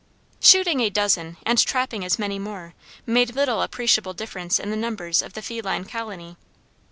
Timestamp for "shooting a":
0.39-0.89